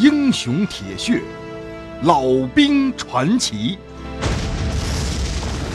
[0.00, 1.22] 英雄铁血，
[2.04, 2.22] 老
[2.54, 3.76] 兵传奇。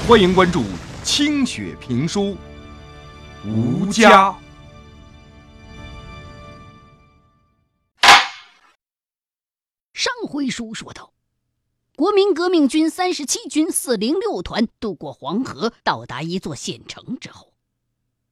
[0.08, 0.63] 欢迎关注
[1.04, 2.21] 清雪评书
[3.46, 4.31] 《吴家》。
[9.94, 11.13] 上回书说到，
[11.96, 17.53] 国民革命军三十七军四零六团渡过黄河，到达一座县城之后，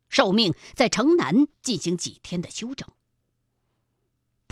[0.10, 2.90] 受命在城南进行几天的休整。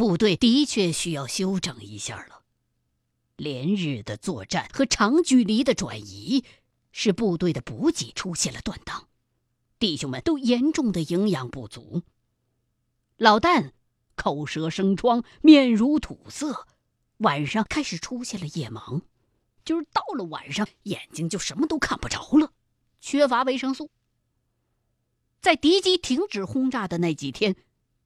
[0.02, 2.41] 部队的确需要休整一下了。
[3.35, 6.44] 连日的作战和长距离的转移，
[6.91, 9.09] 使部队的补给出现了断档，
[9.77, 12.02] 弟兄们都严重的营养不足。
[13.17, 13.73] 老旦
[14.16, 16.66] 口舌生疮，面如土色，
[17.17, 19.03] 晚上开始出现了夜盲，
[19.63, 22.52] 就是到了晚上眼睛就什么都看不着了，
[22.99, 23.91] 缺乏维生素。
[25.39, 27.55] 在敌机停止轰炸的那几天。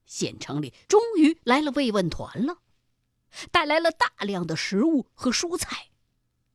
[0.06, 2.60] 县城里终于来了慰问团了，
[3.52, 5.90] 带来了大量的食物和蔬菜，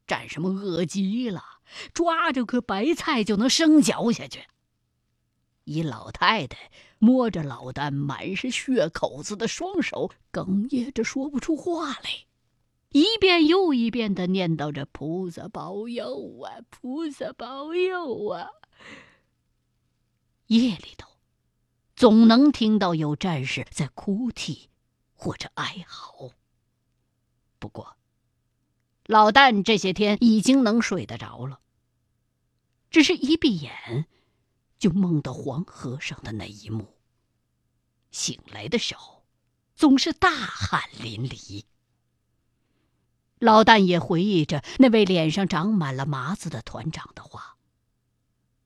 [0.07, 1.43] 战什么饿极了，
[1.93, 4.45] 抓着颗白菜就能生嚼下去。
[5.65, 12.25] 一老太太摸着老丹满是血口子的双手，哽咽着说不出话来，
[12.91, 18.49] 一遍又一遍的念叨着“菩萨保佑啊，菩萨保佑啊”。
[20.47, 21.10] 夜里头。
[22.01, 24.71] 总能听到有战士在哭泣，
[25.13, 26.31] 或者哀嚎。
[27.59, 27.99] 不过，
[29.05, 31.61] 老旦这些天已经能睡得着了，
[32.91, 34.07] 只是一闭眼，
[34.79, 36.97] 就梦到黄河上的那一幕。
[38.11, 39.27] 醒来的时候，
[39.75, 41.65] 总是大汗淋漓。
[43.39, 47.59] 老旦也回忆着那位脸上长满了麻子的团长的话。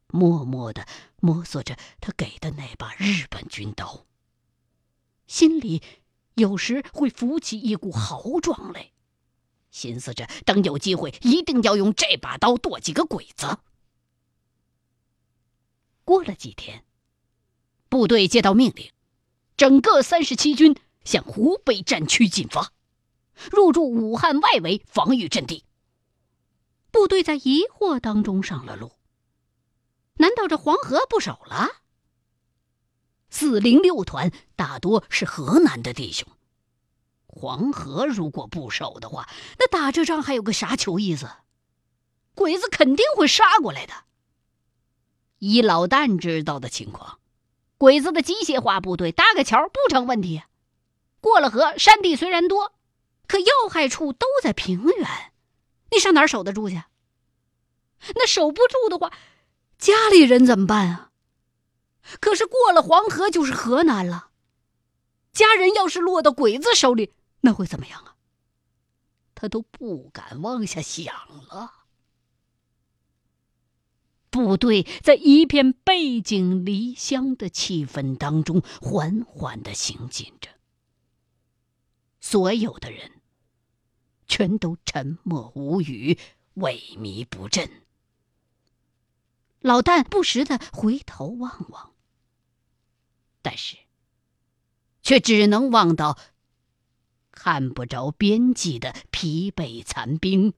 [0.07, 0.87] 默默的
[1.25, 4.05] 摸索着他给的那把日本军刀，
[5.27, 5.83] 心里
[6.35, 8.91] 有时会浮起一股豪壮来，
[9.71, 13.59] 寻思着等有机会一定要用这把刀剁几个鬼子。
[16.05, 16.85] 过了几天，
[17.89, 18.93] 部队接到命令，
[19.57, 20.77] 整个三十七军
[21.07, 22.71] 向湖北战区进发，
[23.51, 25.65] 入驻武汉外围防御阵地。
[26.91, 28.94] 部队在疑惑当中上了路。
[30.17, 31.69] 难道这黄河不守了？
[33.31, 36.29] 四零六团大多是河南的弟兄，
[37.27, 41.29] 黄河如果不守的话，那打这仗还有个啥球意思？
[42.37, 43.93] 鬼子肯定会杀过来的。
[45.39, 47.19] 以老旦知道的情况，
[47.77, 50.43] 鬼子的机械化部队搭个桥不成问题。
[51.21, 52.73] 过了河，山地虽然多，
[53.27, 55.33] 可要害处都在平原，
[55.91, 56.83] 你上哪儿守得住去？
[58.15, 59.13] 那守不住的话。
[59.85, 61.11] 家里人怎么办啊？
[62.19, 64.31] 可是过了黄河就是河南了。
[65.31, 67.13] 家人要是落到鬼子手里，
[67.43, 68.17] 那会怎么样啊？
[69.35, 71.15] 他都不敢往下想
[71.51, 71.71] 了。
[74.31, 80.49] 部队在一片背井离乡的气氛当中缓缓的行进着，
[82.23, 83.21] 所有的人
[84.27, 86.19] 全都沉默无语，
[86.55, 87.84] 萎靡不振。
[89.65, 91.95] 老旦不时的回头望望，
[93.41, 93.79] 但是
[95.03, 96.19] 却只能望到
[97.33, 100.53] 看不着边际的疲惫残兵，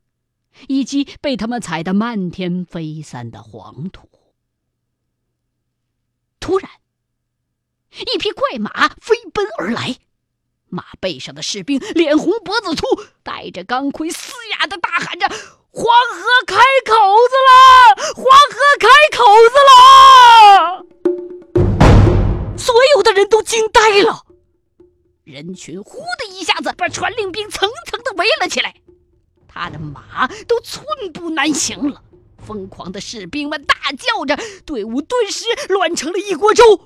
[0.66, 4.10] 以及被他们踩得漫天飞散的黄土。
[6.40, 6.68] 突然，
[7.92, 9.98] 一匹快马飞奔而来，
[10.66, 12.84] 马背上的士兵脸红脖子粗，
[13.22, 15.28] 带着钢盔，嘶哑的大喊着。
[15.76, 16.56] 黄河开
[16.86, 16.94] 口
[17.28, 18.14] 子了！
[18.14, 18.24] 黄
[18.78, 20.86] 开口子了！
[22.56, 24.24] 所有的人都惊呆了，
[25.24, 28.74] 人群呼的一下子把传令兵层层的围了起来，
[29.46, 32.02] 他的马都寸步难行了。
[32.46, 36.76] 疯狂的士兵们大叫着，队伍顿时乱成了一锅粥。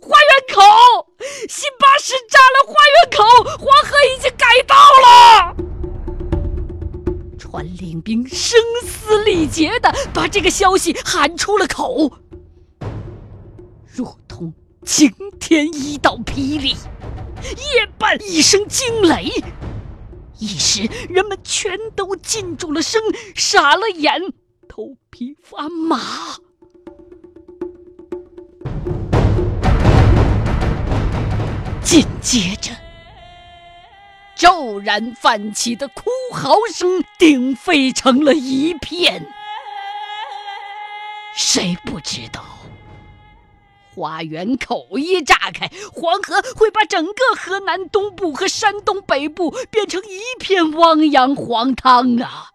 [0.00, 0.62] 花园口，
[1.48, 2.64] 新巴士炸了！
[2.66, 3.24] 花园口，
[3.58, 5.56] 黄河已经改道了。
[7.54, 12.10] 传令兵声嘶力竭的把这个消息喊出了口，
[13.86, 14.52] 如同
[14.84, 15.08] 晴
[15.38, 19.30] 天一道霹雳，夜半一声惊雷，
[20.40, 23.00] 一时人们全都禁住了声，
[23.36, 24.20] 傻了眼，
[24.68, 26.00] 头皮发麻。
[31.84, 32.83] 紧接着。
[34.44, 39.26] 骤然泛起的哭嚎声，鼎沸成了一片。
[41.34, 42.44] 谁不知道
[43.94, 52.50] 花园口一炸开，黄河会把整个河南东部和山东北部变成一片汪洋黄汤啊！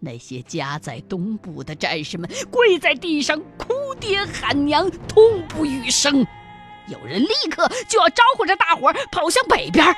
[0.00, 6.26] 那些家在东部的战士们跪在地上，哭爹喊娘，痛不欲生。
[6.88, 9.96] 有人立刻就要招呼着大伙儿跑向北边，儿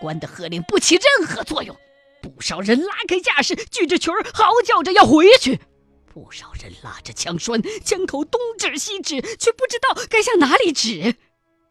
[0.00, 1.76] 官的喝令不起任何作用。
[2.22, 5.60] 不少人拉开架势，举着群儿，嚎叫着要回去。
[6.06, 11.14] 不少人拉着枪栓，枪口东指西指，却不知道该向哪里指。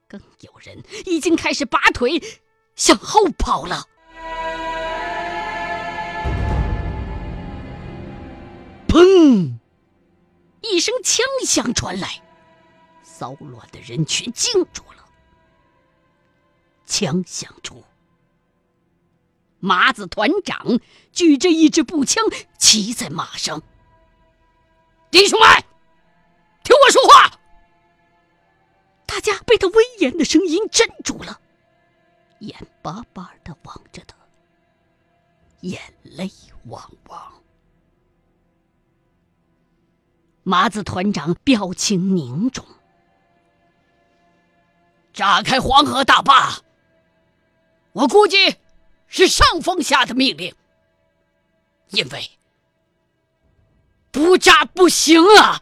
[0.08, 2.22] 更有人已经开始拔腿
[2.76, 3.88] 向后跑了。
[8.88, 9.58] 砰！
[10.62, 12.22] 一声枪响传来，
[13.04, 15.06] 骚乱的人群静住了。
[16.86, 17.84] 枪响处，
[19.66, 20.80] 麻子团长
[21.12, 22.24] 举着一支步枪，
[22.60, 23.64] 骑在马上。
[25.10, 25.48] 弟兄们，
[26.64, 27.40] 听我说话！
[29.08, 31.42] 大家被他威严的声音镇住了，
[32.40, 34.16] 眼巴巴的望着他，
[35.62, 36.30] 眼泪
[36.66, 37.34] 汪汪。
[40.44, 42.64] 麻子团长表情凝重
[45.12, 46.60] ：“炸开黄河大坝，
[47.94, 48.58] 我估计
[49.08, 50.54] 是上峰下的命令，
[51.90, 52.30] 因为……”
[54.12, 55.62] 不炸不行啊！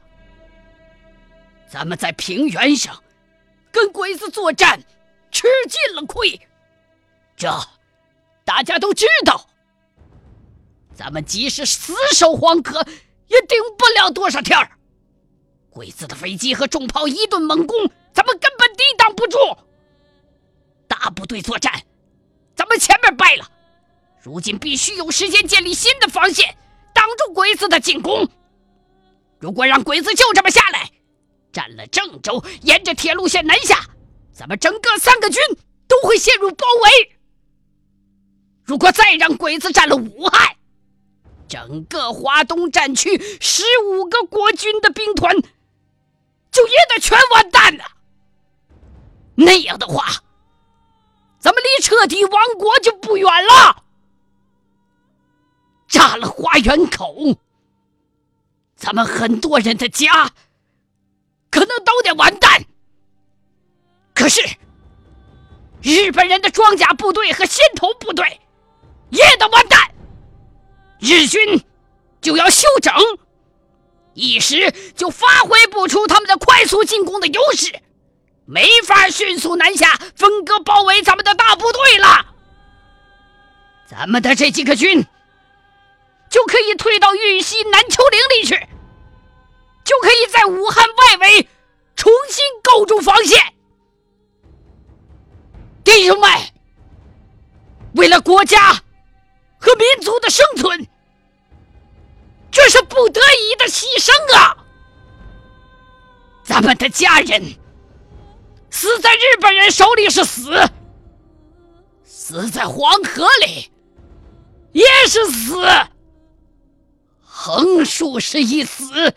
[1.67, 3.03] 咱们在平原上
[3.71, 4.79] 跟鬼子作战，
[5.31, 6.39] 吃尽了亏，
[7.35, 7.49] 这
[8.45, 9.49] 大家都知道。
[10.93, 12.85] 咱们即使死守黄河，
[13.25, 14.77] 也顶不了多少天儿。
[15.71, 19.39] 鬼子的飞机和重炮一顿猛攻，咱们根本抵挡不住。
[20.87, 21.73] 大部队作战，
[22.73, 23.47] 们前面败了，
[24.19, 26.57] 如今必须有时间建立新的防线，
[26.91, 28.27] 挡住鬼子的进攻。
[29.39, 30.89] 如果让鬼子就这么下来，
[31.51, 33.85] 占了郑州，沿着铁路线南下，
[34.33, 35.39] 咱们整个三个军
[35.87, 37.15] 都会陷入包围。
[38.63, 40.55] 如果再让鬼子占了武汉，
[41.47, 45.35] 整个华东战区十五个国军的兵团
[46.51, 47.83] 就也得全完蛋了。
[49.35, 50.07] 那样的话，
[51.43, 53.83] 咱们离彻底亡国就不远了。
[55.89, 57.37] 炸了花园口。
[58.77, 60.31] 咱们很多人的家
[61.51, 62.65] 可能都得完蛋，
[64.13, 64.41] 可是
[65.81, 68.39] 日本人的装甲部队和先头部队
[69.09, 69.93] 也得完蛋，
[70.99, 71.61] 日军
[72.21, 72.93] 就要休整，
[74.13, 77.81] 一时就发挥不出他们的快速进攻的优势，
[78.45, 82.25] 没法迅速南下分割包围咱们的大部队了。
[83.87, 85.05] 咱们的这几个军。
[86.29, 88.55] 就可以退到豫西南丘陵里去，
[89.83, 91.47] 就可以在武汉外围
[91.95, 93.39] 重新构筑防线。
[95.83, 96.27] 弟兄们，
[97.93, 98.71] 为了国家
[99.59, 100.87] 和民族的生存，
[102.51, 104.57] 这是不得已的牺牲啊！
[106.43, 107.43] 咱们的家人
[108.83, 110.69] 死在日本人手里是死，
[112.03, 113.71] 死在黄河里
[114.73, 115.65] 也是死。
[117.21, 119.15] 横竖是一死，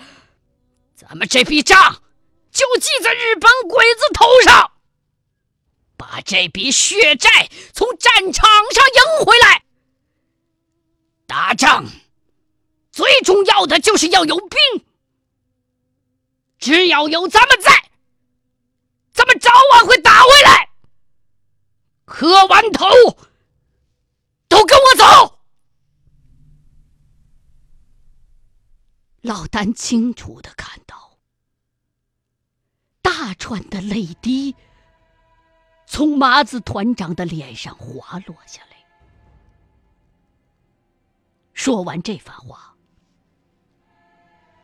[0.94, 2.00] 咱们这笔账
[2.52, 4.70] 就记在日本鬼子头上。
[5.96, 9.64] 把这笔血债从战场上赢回来。
[11.26, 11.86] 打仗
[12.92, 14.86] 最重要的就是要有兵，
[16.56, 17.85] 只要有咱们在，
[19.46, 20.70] 早晚会打回来。
[22.04, 22.86] 磕完头，
[24.48, 25.38] 都跟我走。
[29.20, 31.18] 老丹清楚的看到，
[33.02, 34.54] 大串的泪滴
[35.86, 38.76] 从麻子团长的脸上滑落下来。
[41.52, 42.76] 说完这番话，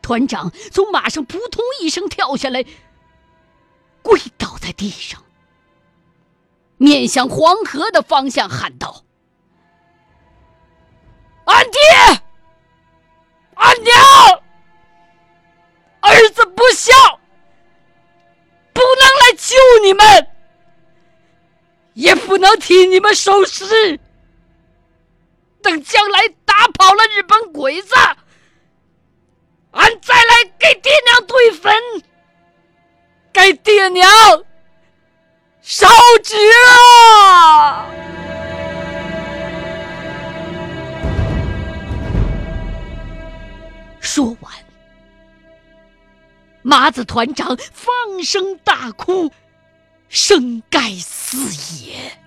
[0.01, 2.65] 团长从马上扑通一声跳下来，
[4.03, 5.23] 跪倒在地上，
[6.77, 9.03] 面向黄河的方向喊道
[11.45, 11.79] ：“俺爹，
[13.55, 13.95] 俺娘！”
[16.05, 16.91] 儿子不孝，
[18.73, 20.27] 不能来救你们，
[21.93, 23.97] 也不能替你们收尸。
[25.61, 27.95] 等将来打跑了日本鬼子，
[29.71, 31.73] 俺再来给爹娘堆坟，
[33.43, 34.09] 为爹娘
[35.61, 35.85] 烧
[36.23, 36.33] 纸
[37.27, 37.85] 啊！
[43.99, 44.53] 说完。
[46.61, 49.29] 麻子团长放声大哭，
[50.07, 52.17] 声盖四野。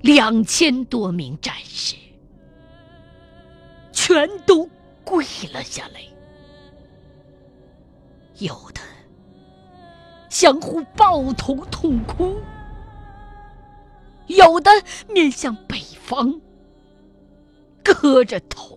[0.00, 1.94] 两千多名战士
[3.92, 4.68] 全都
[5.04, 6.00] 跪了下来，
[8.42, 8.80] 有的
[10.28, 12.36] 相互抱头痛哭，
[14.26, 14.70] 有的
[15.08, 16.40] 面向北方，
[17.84, 18.76] 磕着头。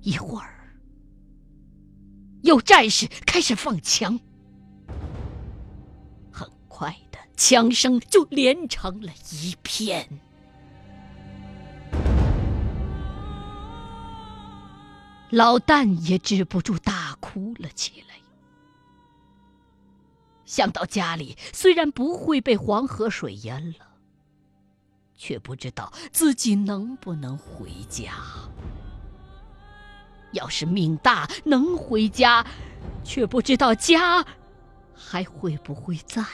[0.00, 0.72] 一会儿，
[2.42, 4.18] 有战士开始放枪，
[6.32, 7.18] 很快的。
[7.36, 10.20] 枪声就连成了一片，
[15.30, 18.16] 老旦也止不住大哭了起来。
[20.44, 23.86] 想到家里虽然不会被黄河水淹了，
[25.16, 28.12] 却不知道自己能不能回家。
[30.32, 32.44] 要是命大能回家，
[33.04, 34.24] 却不知道家
[34.94, 36.24] 还会不会在。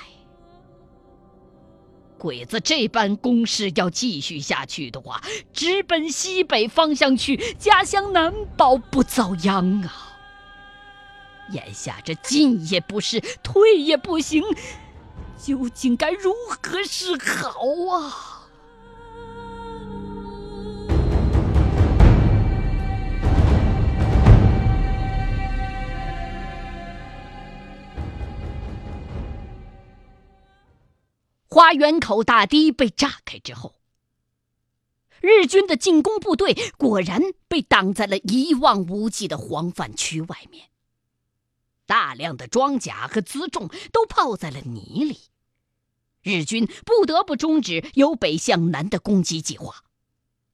[2.19, 10.19] 鬼子这般攻势要继续下去的话，直奔西北方向去，家乡难保不遭殃啊！
[11.53, 14.43] 眼下这进也不是，退也不行，
[15.39, 17.61] 究竟该如何是好
[17.95, 18.36] 啊？
[31.57, 33.77] 花园口大堤被炸开之后，
[35.23, 40.69] 日军的进攻部队果然被挡在了一望无际的黄泛区外面。
[41.87, 45.19] 大量的装甲和辎重都泡在了泥里，
[46.21, 49.83] 日军不得不终止由北向南的攻击计划。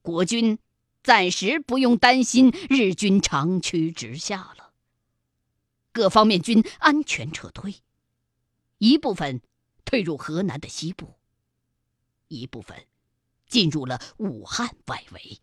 [0.02, 0.61] 国军
[1.02, 4.71] 暂时不用担心日军长驱直下了，
[5.90, 7.82] 各方面军安全撤退，
[8.78, 9.42] 一部分。
[9.92, 11.18] 退入河南的西部，
[12.28, 12.87] 一部分
[13.46, 15.42] 进入了武汉外围。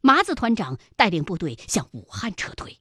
[0.00, 2.80] 麻子团长带领部队向武汉撤退。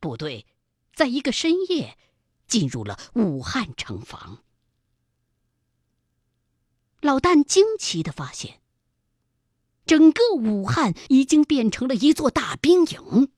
[0.00, 0.46] 部队
[0.94, 1.98] 在一个深夜
[2.46, 4.42] 进入了武汉城防。
[7.02, 8.62] 老旦惊奇的发现，
[9.84, 13.30] 整个武汉已经变成了一座大兵营，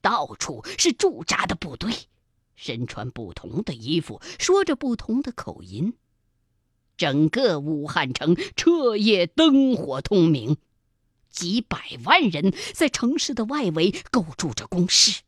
[0.00, 2.08] 到处是驻扎的部队。
[2.58, 5.94] 身穿不同的衣服，说着不同的口音。
[6.96, 10.56] 整个武汉城彻夜灯火通明，
[11.30, 15.20] 几百万人在城市的外围构筑着工事。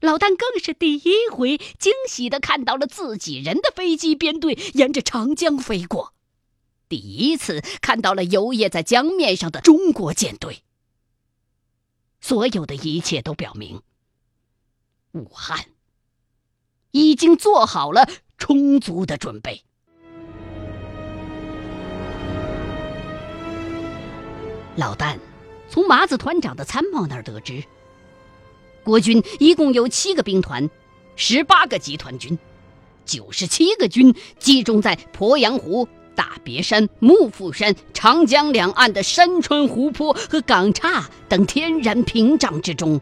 [0.00, 6.12] 老旦更是第一回惊喜的看到了自己人的飞机编队沿着长江飞过，
[6.90, 10.62] 第一次看到了游曳在江面上的中国舰队。
[12.20, 13.80] 所有的一切都表明。
[15.16, 15.64] 武汉
[16.90, 18.06] 已经做好了
[18.36, 19.62] 充足的准备。
[24.76, 25.16] 老旦
[25.70, 27.64] 从麻子团长的参谋那儿得知，
[28.84, 30.68] 国军一共有七个兵团，
[31.16, 32.38] 十八个集团军，
[33.06, 43.00] 九十七个军集中在鄱阳湖、大别山、幕阜山、长江两岸的山川湖泊和港岔等天然屏障之中。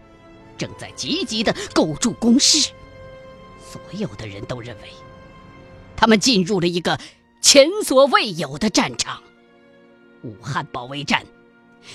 [0.57, 2.71] 正在积极的构筑工事，
[3.61, 4.89] 所有的人都认为，
[5.97, 6.99] 他们进入了一个
[7.41, 9.23] 前所未有的战场。
[10.23, 11.25] 武汉保卫战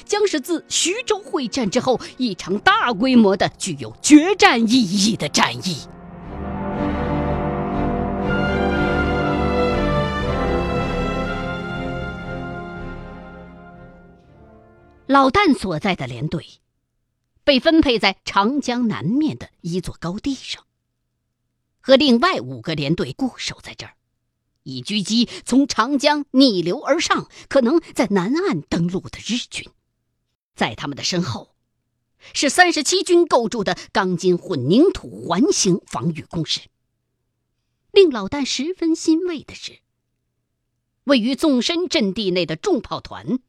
[0.06, 5.78] 将是自徐州会战之后一场大规模的、具有决战意义的战役。
[15.08, 16.46] 老旦所在的连队。
[17.50, 20.68] 被分配在长江南面的一座高地上，
[21.82, 23.96] 和另外五个连队固守在这儿，
[24.62, 29.68] 以狙击从长江逆流而上、可能在南岸登陆的日军。
[30.54, 31.56] 在他们的身后，
[32.36, 36.60] 是三十七军构筑的钢筋混凝土环形防御工事。
[37.92, 39.80] 令老旦十分欣慰的是，
[41.06, 43.40] 位于纵深阵地内的重炮团，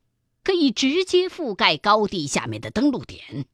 [0.42, 3.44] 可以直接覆盖高地下面的登陆点。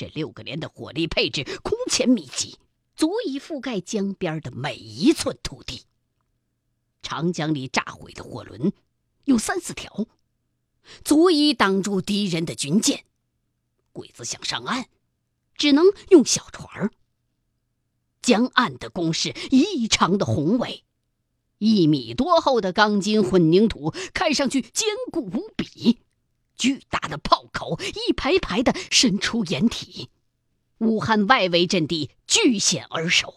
[0.00, 2.56] 这六个连的火力配置空前密集，
[2.96, 5.82] 足以覆盖江边的每一寸土地。
[7.02, 8.72] 长江里炸毁的货轮
[9.24, 10.06] 有三四条，
[11.04, 13.04] 足以挡住敌人的军舰。
[13.92, 14.86] 鬼子想上岸，
[15.54, 16.90] 只能用小船儿。
[18.22, 20.82] 江岸的攻势异常的宏伟，
[21.58, 25.98] 一米多厚的钢筋混凝土，看上去坚固无比。
[26.60, 30.10] 巨大的炮口一排排的伸出掩体，
[30.76, 33.36] 武汉外围阵地据险而守，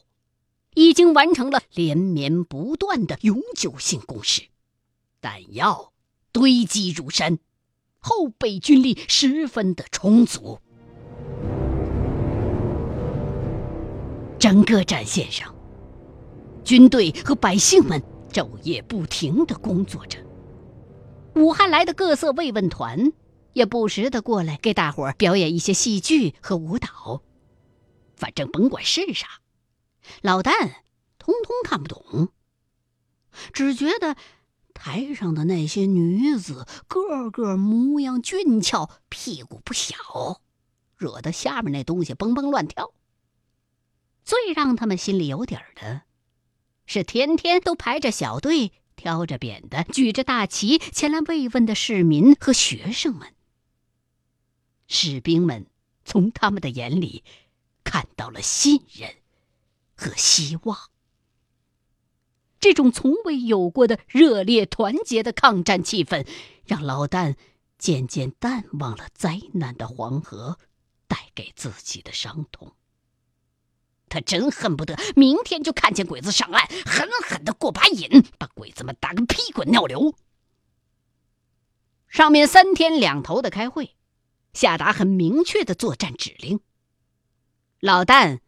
[0.76, 4.42] 已经完成了连绵不断的永久性攻势，
[5.22, 5.94] 弹药
[6.34, 7.40] 堆积如山，
[7.98, 10.60] 后备军力十分的充足。
[14.38, 15.56] 整个战线上，
[16.66, 18.04] 军队和百姓们
[18.34, 20.20] 昼夜不停的工作着。
[21.36, 23.12] 武汉来的各色慰问团
[23.54, 27.24] 也不时的过来给大伙儿表演一些戏剧和舞蹈，
[28.16, 29.28] 反正甭管是啥，
[30.22, 30.52] 老旦
[31.18, 32.30] 通通看不懂，
[33.52, 34.16] 只觉得
[34.74, 40.42] 台上的那些女子个个模样俊俏，屁股不小，
[40.98, 42.94] 惹得下面那东西蹦蹦乱跳。
[44.24, 46.04] 最让他们心里有底儿的，
[46.86, 48.72] 是天天都排着小队。
[48.96, 53.34] 挑着扁担，举着大旗前来慰问的市民和学生们，
[54.88, 55.68] 士兵们
[56.06, 57.24] 从他们的眼里
[57.84, 59.16] 看到了信任
[59.96, 60.78] 和希望。
[62.60, 66.26] 这种从未有过的热烈团结的抗战气氛，
[66.66, 67.36] 让老旦
[67.78, 70.58] 渐渐淡忘了灾难的黄河
[71.08, 72.74] 带给自己的伤痛。
[74.14, 80.14] 他真恨不得明天就看见鬼子上岸，狠狠的过把瘾，把鬼子们打个屁滚尿流。
[82.08, 83.96] 上面三天两头的开会，
[84.54, 86.60] 下达很明确的作战指令。
[87.80, 88.42] 老旦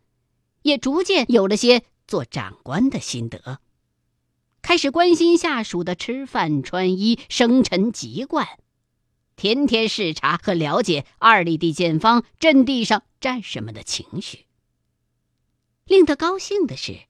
[0.61, 3.59] 也逐渐有了些做长官的心得，
[4.61, 8.47] 开始关心下属的吃饭穿衣、生辰籍贯，
[9.35, 14.45] 天天视察和了解二里地建方阵地上战士们的情绪。
[15.85, 17.05] 令他高兴的是，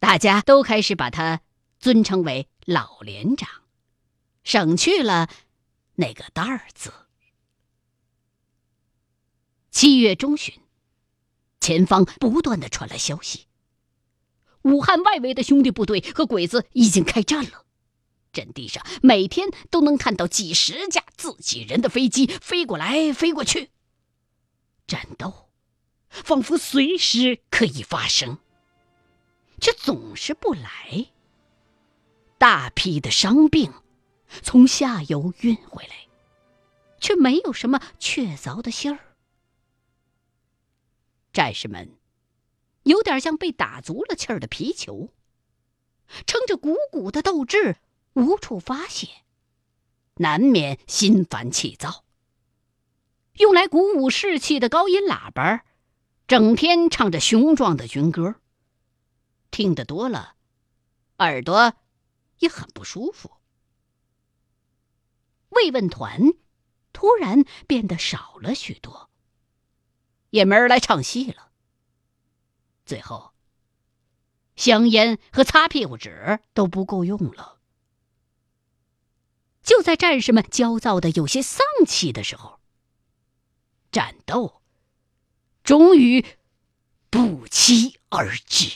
[0.00, 1.42] 大家都开始把他
[1.78, 3.48] 尊称为老连长，
[4.42, 5.30] 省去了
[5.94, 6.92] 那个“蛋儿”字。
[9.70, 10.60] 七月中旬，
[11.60, 13.46] 前方不断的传来消息，
[14.62, 17.64] 武汉外围的兄弟部队和鬼子已经开战了，
[18.32, 23.70] 阵地上每天都能看到几十架自己人的飞机飞过来飞过去，
[24.88, 25.47] 战斗。
[26.24, 28.38] 仿佛随时可以发生，
[29.60, 31.06] 却总是不来。
[32.38, 33.72] 大批的伤病
[34.42, 36.06] 从下游运回来，
[37.00, 38.98] 却没有什么确凿的信儿。
[41.32, 41.96] 战士们
[42.82, 45.12] 有点像被打足了气儿的皮球，
[46.26, 47.76] 撑着鼓鼓的斗志，
[48.14, 49.08] 无处发泄，
[50.16, 52.04] 难免心烦气躁。
[53.34, 55.64] 用来鼓舞士气的高音喇叭。
[56.28, 58.34] 整天唱着雄壮的军歌，
[59.50, 60.36] 听得多了，
[61.16, 61.72] 耳朵
[62.40, 63.38] 也很不舒服。
[65.48, 66.34] 慰问团
[66.92, 69.08] 突然变得少了许多，
[70.28, 71.50] 也没人来唱戏了。
[72.84, 73.32] 最后，
[74.54, 77.58] 香烟和擦屁股纸都不够用了。
[79.62, 82.60] 就在战士们焦躁的有些丧气的时候，
[83.90, 84.57] 战斗。
[85.68, 86.24] 终于
[87.10, 88.70] 不期而至。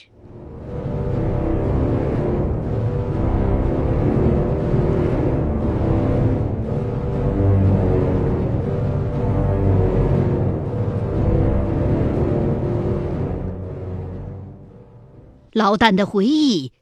[15.52, 16.74] 老旦的回忆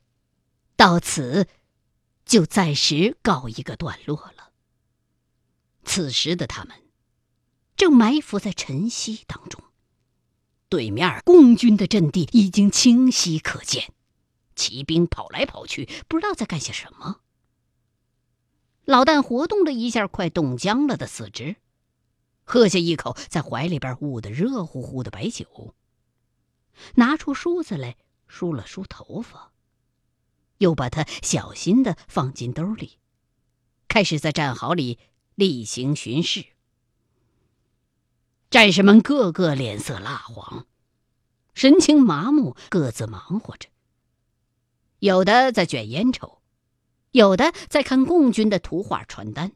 [0.74, 1.46] 到此
[2.24, 4.50] 就暂时告一个段落了。
[5.84, 6.74] 此时的他们
[7.76, 9.69] 正埋伏在晨曦当中。
[10.70, 13.92] 对面共军的阵地已经清晰可见，
[14.54, 17.20] 骑兵跑来跑去，不知道在干些什么。
[18.84, 21.56] 老旦活动了一下快冻僵了的四肢，
[22.44, 25.74] 喝下一口在怀里边捂得热乎乎的白酒，
[26.94, 27.96] 拿出梳子来
[28.28, 29.52] 梳了梳头发，
[30.58, 32.98] 又把它小心的放进兜里，
[33.88, 35.00] 开始在战壕里
[35.34, 36.46] 例行巡视。
[38.50, 40.66] 战士们个个脸色蜡黄，
[41.54, 43.68] 神情麻木，各自忙活着。
[44.98, 46.42] 有的在卷烟抽，
[47.12, 49.52] 有的在看共军的图画传单，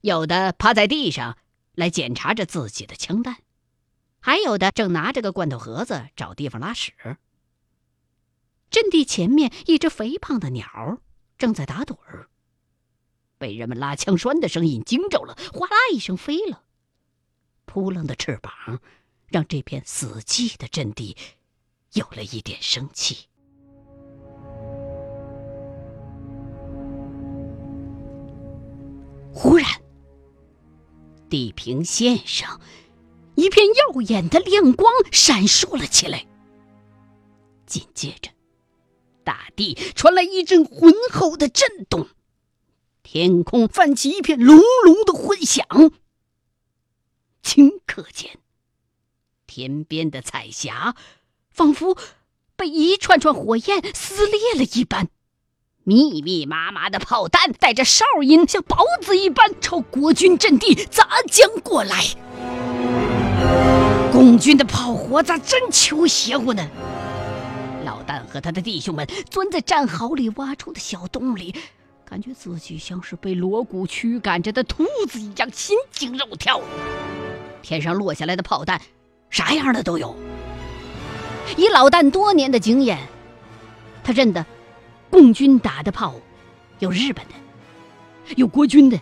[0.00, 1.36] 有的趴在地上
[1.74, 3.36] 来检查着自己的枪弹，
[4.18, 6.94] 还有的正拿着个罐头盒子找地方拉屎。
[8.70, 11.02] 阵地前面，一只肥胖的鸟
[11.36, 12.30] 正在打盹儿，
[13.36, 16.64] 被人们拉枪栓的声音惊着了，哗啦一声飞了。
[17.70, 18.80] 扑棱的翅膀
[19.28, 21.16] 让这片死寂的阵地
[21.92, 23.28] 有了一点生气。
[29.32, 29.64] 忽然
[31.28, 32.60] 地平线上
[33.36, 36.26] 一片耀眼的亮光闪烁了起来。
[37.66, 38.32] 紧接着
[39.22, 42.08] 大地传来一阵浑厚的震动
[43.04, 45.64] 天空泛起一片隆隆的混响。
[47.50, 48.38] 顷刻间，
[49.48, 50.94] 天边的彩霞
[51.50, 51.98] 仿佛
[52.54, 55.08] 被一串串火焰撕裂了一般。
[55.82, 62.04] 密密麻麻的炮弹带着哨音，像雹子一般朝国军阵地砸将过来。
[64.12, 66.70] 共军的炮火咋真求邪乎呢？
[67.84, 71.52] 老旦和他的弟兄们钻在战壕里挖出的小洞里，
[72.04, 76.60] 感觉自己像是被锣鼓驱赶着的兔子一样，心惊肉跳。
[77.62, 78.80] 天上落下来的炮弹，
[79.30, 80.16] 啥样的都有。
[81.56, 82.98] 以老旦多年的经验，
[84.02, 84.44] 他认得。
[85.10, 86.14] 共军打的炮，
[86.78, 87.34] 有日本的，
[88.36, 89.00] 有国军的，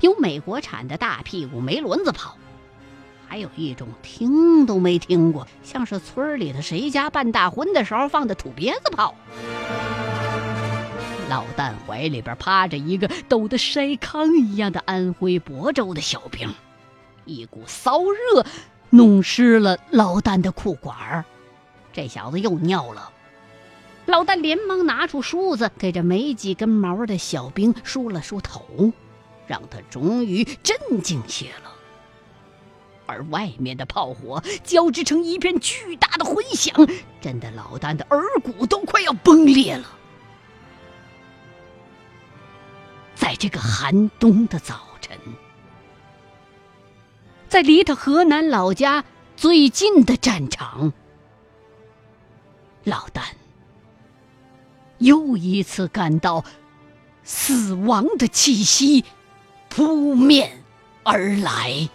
[0.00, 2.36] 有美国产的大屁股没轮子炮，
[3.26, 9.16] 还有一种听都没听过，像是村里的谁家办大婚的时候放的土鳖子炮。
[11.28, 16.48] 老旦怀里边趴着一个抖得筛糠一样的安徽亳州的小兵，
[17.26, 18.46] 一股骚热
[18.88, 21.24] 弄湿了老旦的裤管儿，
[21.92, 23.12] 这小子又尿了。
[24.06, 28.92] 老旦连忙拿出梳子，给这没几根毛的小兵梳了梳头，
[29.48, 31.72] 让他终于镇静些了。
[33.06, 36.74] 而外面的炮火交织成一片巨大的混响，
[37.20, 39.84] 震得老旦的耳骨都快要崩裂了。
[43.16, 45.18] 在这个寒冬的早晨，
[47.48, 49.04] 在离他河南老家
[49.36, 50.92] 最近的战场，
[52.84, 53.22] 老旦。
[54.98, 56.44] 又一次感到
[57.22, 59.04] 死亡的气息
[59.68, 60.64] 扑面
[61.04, 61.88] 而来。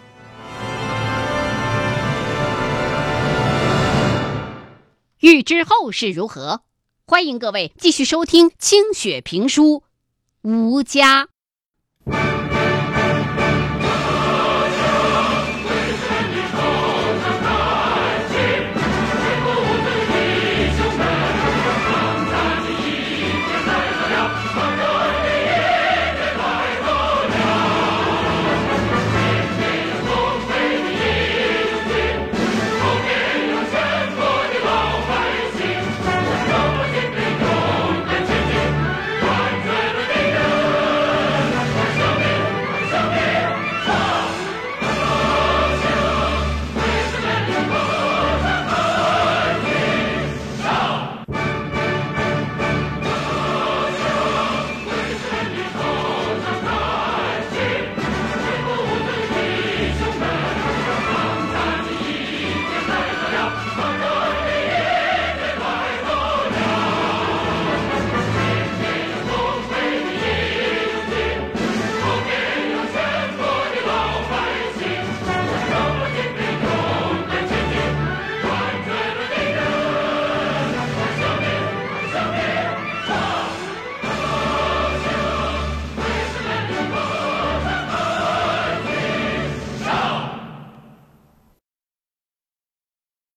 [5.20, 6.62] 欲知后事如何，
[7.06, 9.82] 欢迎各位继续收听清雪评书
[10.48, 11.26] 《吴家》。